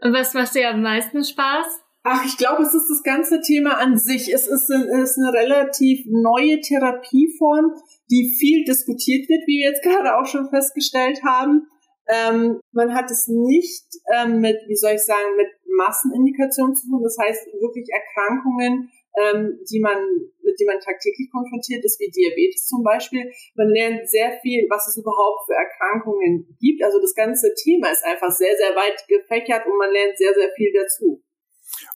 [0.00, 1.80] Und was macht dir am meisten Spaß?
[2.04, 4.32] Ach, ich glaube, es ist das ganze Thema an sich.
[4.32, 7.72] Es ist, eine, es ist eine relativ neue Therapieform,
[8.10, 11.68] die viel diskutiert wird, wie wir jetzt gerade auch schon festgestellt haben.
[12.08, 17.02] Ähm, man hat es nicht ähm, mit, wie soll ich sagen, mit Massenindikationen zu tun.
[17.02, 19.98] Das heißt wirklich Erkrankungen, ähm, die man,
[20.42, 23.30] mit denen man tagtäglich konfrontiert ist, wie Diabetes zum Beispiel.
[23.54, 26.82] Man lernt sehr viel, was es überhaupt für Erkrankungen gibt.
[26.82, 30.50] Also das ganze Thema ist einfach sehr, sehr weit gefächert und man lernt sehr, sehr
[30.56, 31.22] viel dazu.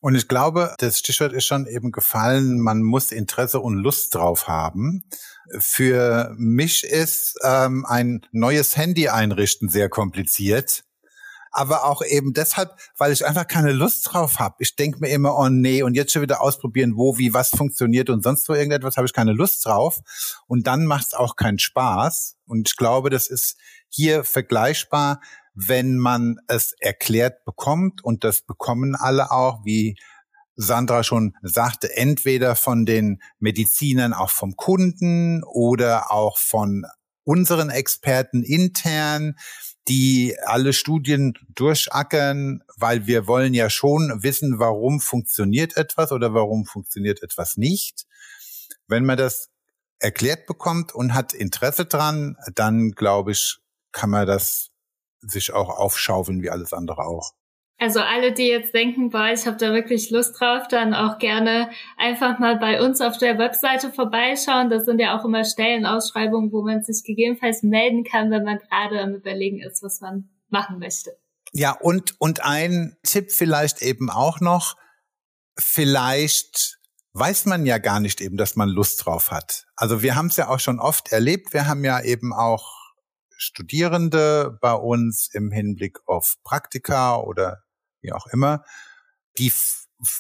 [0.01, 4.49] Und ich glaube, das Stichwort ist schon eben gefallen, man muss Interesse und Lust drauf
[4.49, 5.05] haben.
[5.59, 10.85] Für mich ist ähm, ein neues Handy einrichten sehr kompliziert.
[11.53, 14.57] Aber auch eben deshalb, weil ich einfach keine Lust drauf habe.
[14.59, 18.11] Ich denke mir immer, oh nee, und jetzt schon wieder ausprobieren, wo, wie, was funktioniert
[18.11, 20.01] und sonst wo irgendetwas, habe ich keine Lust drauf.
[20.47, 22.37] Und dann macht es auch keinen Spaß.
[22.47, 23.57] Und ich glaube, das ist
[23.89, 25.21] hier vergleichbar
[25.57, 29.97] wenn man es erklärt bekommt, und das bekommen alle auch, wie
[30.55, 36.85] Sandra schon sagte, entweder von den Medizinern, auch vom Kunden oder auch von
[37.25, 39.37] unseren Experten intern,
[39.89, 46.67] die alle Studien durchackern, weil wir wollen ja schon wissen, warum funktioniert etwas oder warum
[46.67, 48.07] funktioniert etwas nicht.
[48.89, 49.49] Wenn man das
[49.99, 53.59] erklärt bekommt und hat Interesse dran, dann glaube ich,
[53.93, 54.71] kann man das
[55.21, 57.33] sich auch aufschaufeln wie alles andere auch.
[57.79, 61.71] Also alle, die jetzt denken, boah, ich habe da wirklich Lust drauf, dann auch gerne
[61.99, 64.71] einfach mal bei uns auf der Webseite vorbeischauen.
[64.71, 69.01] Das sind ja auch immer Stellenausschreibungen, wo man sich gegebenenfalls melden kann, wenn man gerade
[69.01, 71.19] am Überlegen ist, was man machen möchte.
[71.53, 74.77] Ja, und, und ein Tipp vielleicht eben auch noch,
[75.59, 76.79] vielleicht
[77.13, 79.67] weiß man ja gar nicht eben, dass man Lust drauf hat.
[79.77, 81.53] Also wir haben es ja auch schon oft erlebt.
[81.53, 82.86] Wir haben ja eben auch
[83.37, 87.63] Studierende bei uns im Hinblick auf Praktika oder
[88.01, 88.65] wie auch immer,
[89.39, 89.53] die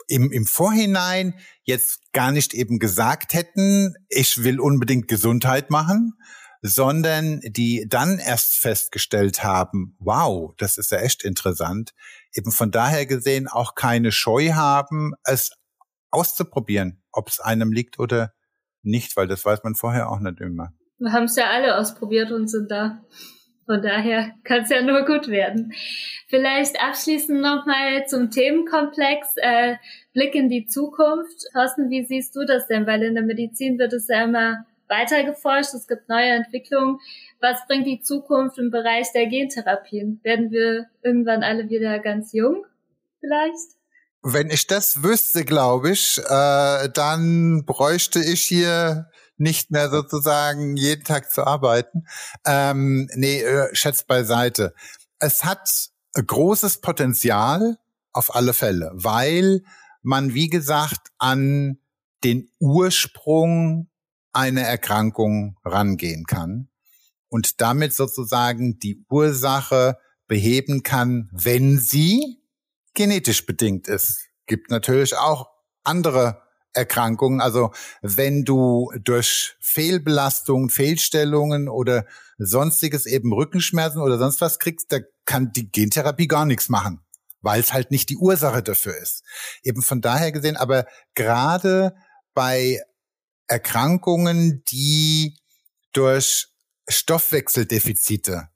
[0.08, 6.14] im, im Vorhinein jetzt gar nicht eben gesagt hätten, ich will unbedingt Gesundheit machen,
[6.62, 11.94] sondern die dann erst festgestellt haben, wow, das ist ja echt interessant,
[12.32, 15.52] eben von daher gesehen auch keine Scheu haben, es
[16.10, 18.32] auszuprobieren, ob es einem liegt oder
[18.82, 20.72] nicht, weil das weiß man vorher auch nicht immer.
[20.98, 23.02] Wir haben es ja alle ausprobiert und sind da.
[23.66, 25.72] Von daher kann es ja nur gut werden.
[26.28, 29.74] Vielleicht abschließend nochmal zum Themenkomplex äh,
[30.12, 31.46] Blick in die Zukunft.
[31.52, 32.86] Thorsten, wie siehst du das denn?
[32.86, 37.00] Weil in der Medizin wird es ja immer weiter geforscht, es gibt neue Entwicklungen.
[37.40, 40.20] Was bringt die Zukunft im Bereich der Gentherapien?
[40.22, 42.64] Werden wir irgendwann alle wieder ganz jung
[43.20, 43.76] vielleicht?
[44.22, 51.04] Wenn ich das wüsste, glaube ich, äh, dann bräuchte ich hier nicht mehr sozusagen jeden
[51.04, 52.06] Tag zu arbeiten.
[52.44, 54.74] Ähm, nee, äh, schätzt beiseite.
[55.18, 57.78] Es hat großes Potenzial
[58.12, 59.62] auf alle Fälle, weil
[60.02, 61.78] man, wie gesagt, an
[62.24, 63.88] den Ursprung
[64.32, 66.68] einer Erkrankung rangehen kann
[67.28, 72.42] und damit sozusagen die Ursache beheben kann, wenn sie
[72.94, 74.28] genetisch bedingt ist.
[74.46, 75.50] Gibt natürlich auch
[75.84, 76.42] andere
[76.76, 77.40] Erkrankungen.
[77.40, 82.06] Also wenn du durch Fehlbelastung, Fehlstellungen oder
[82.38, 87.00] sonstiges eben Rückenschmerzen oder sonst was kriegst, da kann die Gentherapie gar nichts machen,
[87.40, 89.24] weil es halt nicht die Ursache dafür ist.
[89.62, 91.94] Eben von daher gesehen, aber gerade
[92.34, 92.80] bei
[93.48, 95.38] Erkrankungen, die
[95.92, 96.48] durch
[96.88, 98.48] Stoffwechseldefizite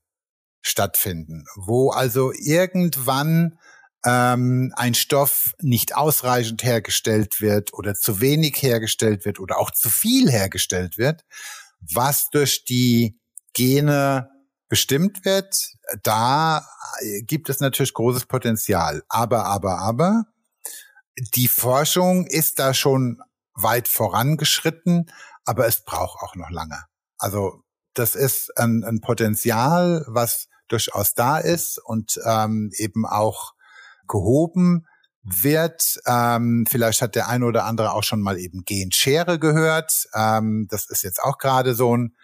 [0.60, 3.58] stattfinden, wo also irgendwann
[4.04, 9.90] ähm, ein Stoff nicht ausreichend hergestellt wird oder zu wenig hergestellt wird oder auch zu
[9.90, 11.24] viel hergestellt wird,
[11.80, 13.18] was durch die
[13.52, 14.30] Gene
[14.68, 16.64] bestimmt wird, da
[17.22, 19.02] gibt es natürlich großes Potenzial.
[19.08, 20.24] Aber, aber, aber,
[21.34, 23.20] die Forschung ist da schon
[23.54, 25.10] weit vorangeschritten,
[25.44, 26.84] aber es braucht auch noch lange.
[27.18, 27.62] Also
[27.94, 33.54] das ist ein, ein Potenzial, was durchaus da ist und ähm, eben auch
[34.10, 34.86] gehoben
[35.22, 36.00] wird.
[36.06, 40.08] Ähm, vielleicht hat der eine oder andere auch schon mal eben Genschere gehört.
[40.14, 42.14] Ähm, das ist jetzt auch gerade so ein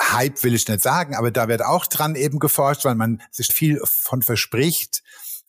[0.00, 3.48] Hype, will ich nicht sagen, aber da wird auch dran eben geforscht, weil man sich
[3.48, 5.02] viel von verspricht.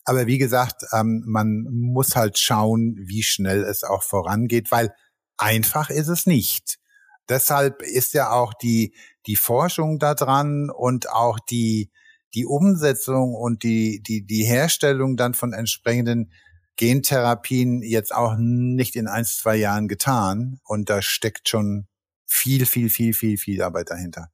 [0.05, 4.93] Aber wie gesagt, ähm, man muss halt schauen, wie schnell es auch vorangeht, weil
[5.37, 6.79] einfach ist es nicht.
[7.29, 8.95] Deshalb ist ja auch die,
[9.27, 11.91] die Forschung da dran und auch die,
[12.33, 16.31] die Umsetzung und die, die, die Herstellung dann von entsprechenden
[16.75, 20.59] Gentherapien jetzt auch nicht in ein, zwei Jahren getan.
[20.63, 21.87] Und da steckt schon
[22.25, 24.31] viel, viel, viel, viel, viel Arbeit dahinter.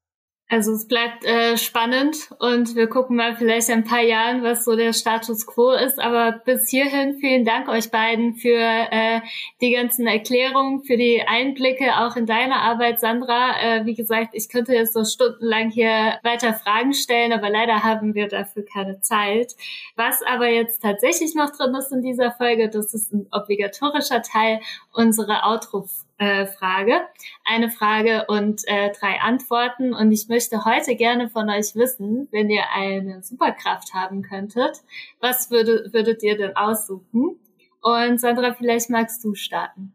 [0.48, 4.64] Also es bleibt äh, spannend und wir gucken mal vielleicht in ein paar Jahren, was
[4.64, 6.00] so der Status quo ist.
[6.00, 9.22] Aber bis hierhin vielen Dank euch beiden für äh,
[9.60, 13.60] die ganzen Erklärungen, für die Einblicke auch in deine Arbeit, Sandra.
[13.60, 18.14] Äh, wie gesagt, ich könnte jetzt so stundenlang hier weiter Fragen stellen, aber leider haben
[18.14, 19.56] wir dafür keine Zeit.
[19.96, 24.60] Was aber jetzt tatsächlich noch drin ist in dieser Folge, das ist ein obligatorischer Teil
[24.94, 27.02] unserer Outro äh, Frage.
[27.44, 29.94] Eine Frage und äh, drei Antworten.
[29.94, 34.82] Und ich möchte heute gerne von euch wissen, wenn ihr eine Superkraft haben könntet,
[35.20, 37.40] was würde, würdet ihr denn aussuchen?
[37.82, 39.94] Und Sandra, vielleicht magst du starten.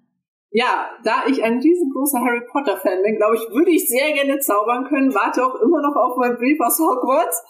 [0.52, 4.38] Ja, da ich ein riesengroßer Harry Potter Fan bin, glaube ich, würde ich sehr gerne
[4.40, 7.42] zaubern können, warte auch immer noch auf meinen Brief aus Hogwarts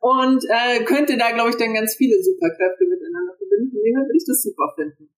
[0.00, 3.70] und äh, könnte da, glaube ich, dann ganz viele Superkräfte miteinander verbinden.
[3.72, 5.11] Von dem würde ich das super finden.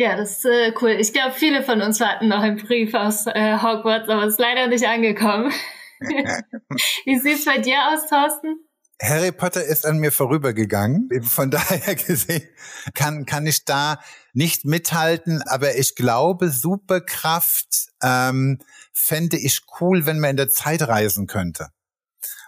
[0.00, 0.92] Ja, das ist äh, cool.
[0.92, 4.40] Ich glaube, viele von uns warten noch einen Brief aus äh, Hogwarts, aber es ist
[4.40, 5.52] leider nicht angekommen.
[7.04, 8.64] Wie sieht's bei dir aus, Thorsten?
[9.02, 11.10] Harry Potter ist an mir vorübergegangen.
[11.22, 12.48] Von daher gesehen
[12.94, 14.00] kann, kann ich da
[14.32, 18.58] nicht mithalten, aber ich glaube, Superkraft ähm,
[18.94, 21.68] fände ich cool, wenn man in der Zeit reisen könnte.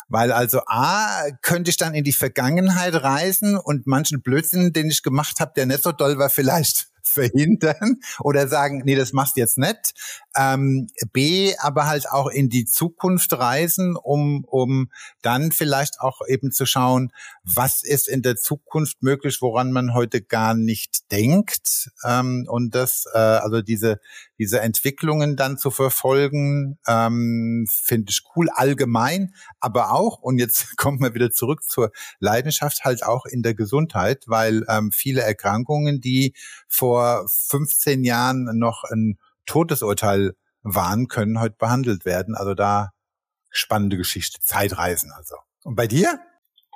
[0.08, 5.02] Weil also A, könnte ich dann in die Vergangenheit reisen und manchen Blödsinn, den ich
[5.02, 9.58] gemacht habe, der nicht so doll war, vielleicht verhindern oder sagen, nee, das machst jetzt
[9.58, 9.94] nicht.
[10.34, 14.90] Ähm, B, aber halt auch in die Zukunft reisen, um, um
[15.20, 17.12] dann vielleicht auch eben zu schauen,
[17.44, 21.90] was ist in der Zukunft möglich, woran man heute gar nicht denkt.
[22.04, 24.00] Ähm, und das, äh, also diese,
[24.38, 31.00] diese Entwicklungen dann zu verfolgen, ähm, finde ich cool allgemein, aber auch, und jetzt kommt
[31.00, 36.34] man wieder zurück zur Leidenschaft, halt auch in der Gesundheit, weil ähm, viele Erkrankungen, die
[36.68, 36.91] vor
[37.26, 42.34] 15 Jahren noch ein Todesurteil waren, können heute behandelt werden.
[42.34, 42.90] Also da
[43.50, 44.40] spannende Geschichte.
[44.40, 45.36] Zeitreisen also.
[45.64, 46.20] Und bei dir?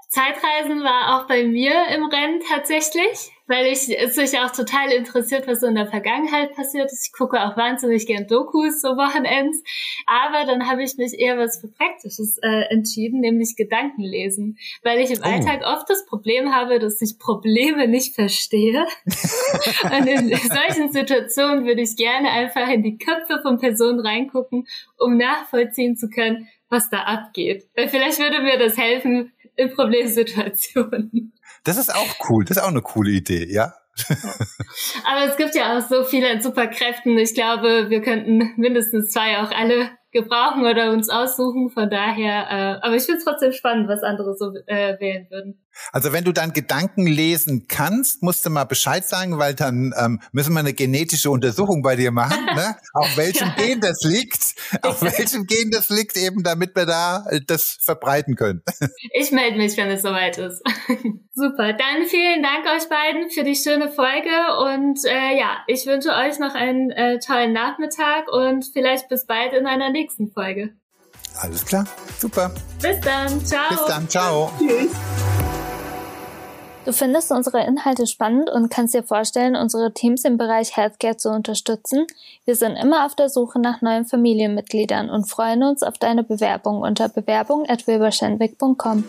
[0.09, 5.49] Zeitreisen war auch bei mir im Rennen tatsächlich, weil ich es mich auch total interessiert,
[5.49, 7.09] was so in der Vergangenheit passiert ist.
[7.09, 9.65] Ich gucke auch wahnsinnig gern Dokus so Wochenends,
[10.07, 15.11] aber dann habe ich mich eher was für Praktisches äh, entschieden, nämlich Gedankenlesen, weil ich
[15.11, 15.27] im oh.
[15.27, 18.87] Alltag oft das Problem habe, dass ich Probleme nicht verstehe.
[19.83, 25.17] Und in solchen Situationen würde ich gerne einfach in die Köpfe von Personen reingucken, um
[25.17, 27.69] nachvollziehen zu können, was da abgeht.
[27.77, 31.33] Weil vielleicht würde mir das helfen, in Problemsituationen.
[31.65, 32.45] Das ist auch cool.
[32.45, 33.75] Das ist auch eine coole Idee, ja.
[35.05, 37.17] Aber es gibt ja auch so viele Superkräften.
[37.19, 41.71] Ich glaube, wir könnten mindestens zwei auch alle gebrauchen oder uns aussuchen.
[41.71, 45.66] Von daher, äh, aber ich finde es trotzdem spannend, was andere so äh, wählen würden.
[45.93, 50.21] Also wenn du dann Gedanken lesen kannst, musst du mal Bescheid sagen, weil dann ähm,
[50.33, 52.77] müssen wir eine genetische Untersuchung bei dir machen, ne?
[52.93, 53.65] auf welchem ja.
[53.65, 58.37] Gen das liegt, auf welchem Gen das liegt, eben damit wir da äh, das verbreiten
[58.37, 58.63] können.
[59.13, 60.63] Ich melde mich, wenn es soweit ist.
[61.35, 66.11] Super, dann vielen Dank euch beiden für die schöne Folge und äh, ja, ich wünsche
[66.11, 70.75] euch noch einen äh, tollen Nachmittag und vielleicht bis bald in einer nächsten Folge.
[71.41, 71.87] Alles klar,
[72.19, 72.51] super.
[72.81, 73.69] Bis dann, ciao.
[73.69, 74.53] Bis dann, ciao.
[74.59, 75.66] Tschüss.
[76.87, 81.31] Du findest unsere Inhalte spannend und kannst dir vorstellen, unsere Teams im Bereich Healthcare zu
[81.31, 82.07] unterstützen.
[82.45, 86.83] Wir sind immer auf der Suche nach neuen Familienmitgliedern und freuen uns auf deine Bewerbung
[86.83, 89.03] unter bewerbung@wilberschenwick.com.